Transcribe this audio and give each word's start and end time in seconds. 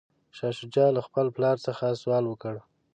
شاه 0.37 0.53
شجاع 0.59 0.89
له 0.95 1.01
خپل 1.07 1.25
پلار 1.35 1.57
څخه 1.65 1.99
سوال 2.01 2.23
وکړ. 2.27 2.55